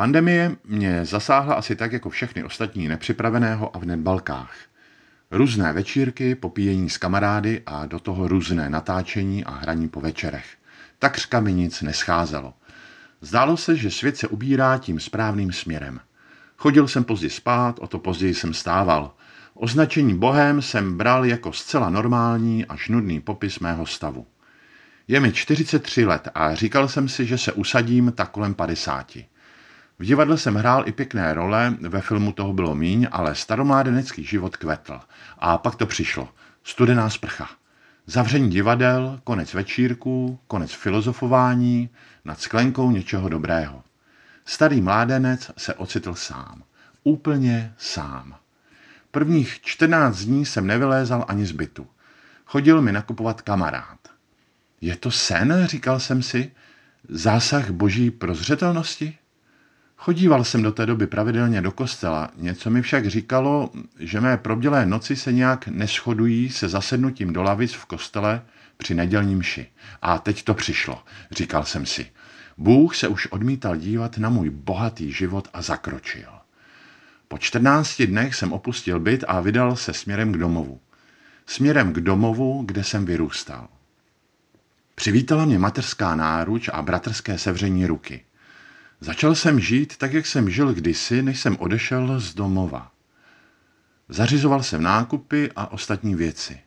[0.00, 4.54] Pandemie mě zasáhla asi tak jako všechny ostatní nepřipraveného a v nedbalkách.
[5.30, 10.46] Různé večírky, popíjení s kamarády a do toho různé natáčení a hraní po večerech.
[10.98, 12.54] Takřka mi nic nescházelo.
[13.20, 16.00] Zdálo se, že svět se ubírá tím správným směrem.
[16.56, 19.14] Chodil jsem pozdě spát, o to později jsem stával.
[19.54, 24.26] Označení bohem jsem bral jako zcela normální až nudný popis mého stavu.
[25.08, 29.29] Je mi 43 let a říkal jsem si, že se usadím tak kolem 50.
[30.00, 34.56] V divadle jsem hrál i pěkné role, ve filmu toho bylo míň, ale staromládenecký život
[34.56, 35.00] kvetl.
[35.38, 36.28] A pak to přišlo.
[36.64, 37.50] Studená sprcha.
[38.06, 41.90] Zavření divadel, konec večírků, konec filozofování,
[42.24, 43.82] nad sklenkou něčeho dobrého.
[44.44, 46.62] Starý mládenec se ocitl sám.
[47.04, 48.34] Úplně sám.
[49.10, 51.86] Prvních 14 dní jsem nevylézal ani z bytu.
[52.44, 53.98] Chodil mi nakupovat kamarád.
[54.80, 56.52] Je to sen, říkal jsem si,
[57.08, 59.19] zásah boží prozřetelnosti?
[60.02, 64.86] Chodíval jsem do té doby pravidelně do kostela, něco mi však říkalo, že mé probdělé
[64.86, 68.42] noci se nějak neschodují se zasednutím do lavic v kostele
[68.76, 69.66] při nedělním mši.
[70.02, 72.06] A teď to přišlo, říkal jsem si.
[72.58, 76.28] Bůh se už odmítal dívat na můj bohatý život a zakročil.
[77.28, 80.80] Po 14 dnech jsem opustil byt a vydal se směrem k domovu.
[81.46, 83.68] Směrem k domovu, kde jsem vyrůstal.
[84.94, 88.24] Přivítala mě mateřská náruč a bratrské sevření ruky.
[89.00, 92.92] Začal jsem žít tak, jak jsem žil kdysi, než jsem odešel z domova.
[94.08, 96.60] Zařizoval jsem nákupy a ostatní věci.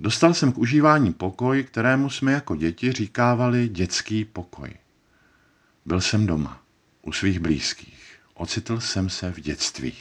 [0.00, 4.70] Dostal jsem k užívání pokoj, kterému jsme jako děti říkávali dětský pokoj.
[5.86, 6.62] Byl jsem doma,
[7.02, 8.20] u svých blízkých.
[8.34, 9.94] Ocitl jsem se v dětství.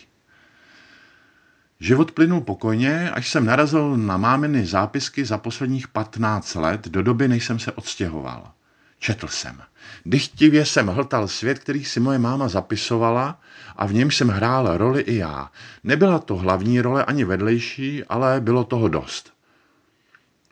[1.80, 7.28] Život plynul pokojně, až jsem narazil na máminy zápisky za posledních 15 let do doby,
[7.28, 8.52] než jsem se odstěhoval.
[9.00, 9.61] Četl jsem.
[10.05, 13.41] Dychtivě jsem hltal svět, který si moje máma zapisovala
[13.75, 15.52] a v něm jsem hrál roli i já.
[15.83, 19.33] Nebyla to hlavní role ani vedlejší, ale bylo toho dost.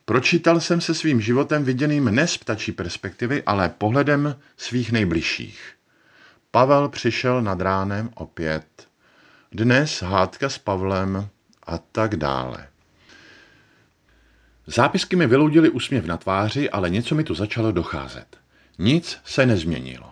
[0.06, 5.74] Pročítal jsem se svým životem viděným ne z ptačí perspektivy, ale pohledem svých nejbližších.
[6.52, 8.88] Pavel přišel nad ránem opět.
[9.52, 11.30] Dnes hádka s Pavlem
[11.68, 12.68] a tak dále.
[14.68, 18.38] Zápisky mi vyloudily úsměv na tváři, ale něco mi tu začalo docházet.
[18.80, 20.12] Nic se nezměnilo.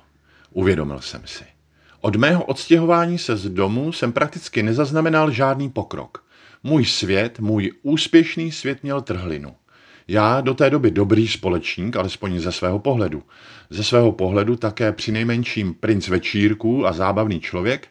[0.52, 1.44] Uvědomil jsem si.
[2.02, 6.26] Od mého odstěhování se z domu jsem prakticky nezaznamenal žádný pokrok.
[6.64, 9.56] Můj svět, můj úspěšný svět měl trhlinu.
[10.08, 13.24] Já do té doby dobrý společník, alespoň ze svého pohledu.
[13.70, 17.88] Ze svého pohledu také při nejmenším princ večírků a zábavný člověk,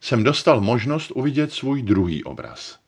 [0.00, 2.78] jsem dostal možnost uvidět svůj druhý obraz.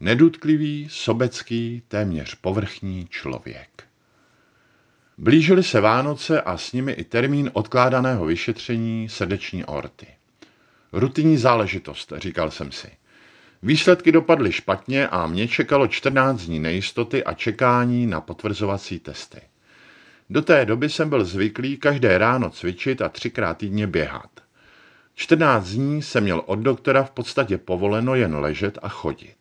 [0.00, 3.84] Nedutlivý, sobecký, téměř povrchní člověk.
[5.18, 10.06] Blížily se Vánoce a s nimi i termín odkládaného vyšetření srdeční orty.
[10.92, 12.88] Rutinní záležitost, říkal jsem si.
[13.62, 19.40] Výsledky dopadly špatně a mě čekalo 14 dní nejistoty a čekání na potvrzovací testy.
[20.30, 24.30] Do té doby jsem byl zvyklý každé ráno cvičit a třikrát týdně běhat.
[25.14, 29.36] 14 dní jsem měl od doktora v podstatě povoleno jen ležet a chodit.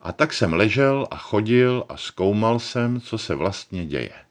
[0.00, 4.29] A tak jsem ležel a chodil a zkoumal jsem, co se vlastně děje.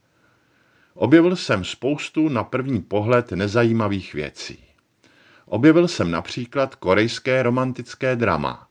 [0.94, 4.63] Objevil jsem spoustu na první pohled nezajímavých věcí.
[5.45, 8.67] Objevil jsem například korejské romantické drama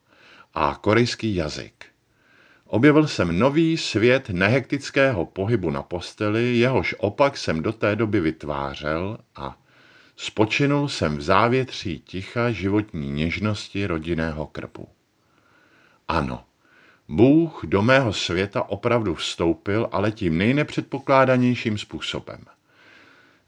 [0.54, 1.84] a korejský jazyk.
[2.66, 9.18] Objevil jsem nový svět nehektického pohybu na posteli, jehož opak jsem do té doby vytvářel
[9.36, 9.58] a
[10.16, 14.88] spočinul jsem v závětří ticha životní něžnosti rodinného krbu.
[16.08, 16.44] Ano,
[17.08, 22.44] Bůh do mého světa opravdu vstoupil, ale tím nejnepředpokládanějším způsobem.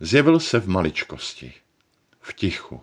[0.00, 1.52] Zjevil se v maličkosti,
[2.20, 2.80] v tichu,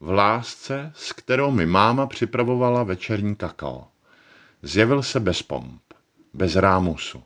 [0.00, 3.88] v lásce, s kterou mi máma připravovala večerní kakao.
[4.62, 5.82] Zjevil se bez pomp,
[6.34, 7.22] bez rámusu.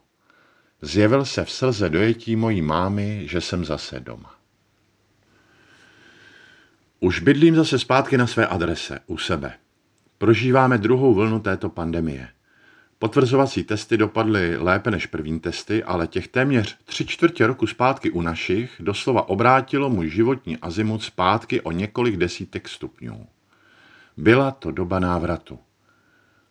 [0.82, 4.34] Zjevil se v slze dojetí mojí mámy, že jsem zase doma.
[7.00, 9.52] Už bydlím zase zpátky na své adrese, u sebe.
[10.18, 12.28] Prožíváme druhou vlnu této pandemie–
[13.02, 18.22] Potvrzovací testy dopadly lépe než první testy, ale těch téměř tři čtvrtě roku zpátky u
[18.22, 23.26] našich doslova obrátilo můj životní azimut zpátky o několik desítek stupňů.
[24.16, 25.58] Byla to doba návratu.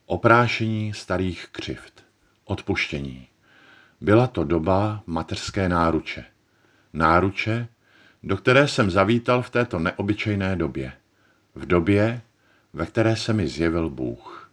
[0.06, 2.04] Oprášení starých křivt.
[2.46, 3.28] Odpuštění.
[4.02, 6.25] Byla to doba mateřské náruče.
[6.94, 7.68] Náruče,
[8.24, 10.94] do které jsem zavítal v této neobyčejné době.
[11.56, 12.22] V době,
[12.74, 14.49] ve které se mi zjevil Bůh.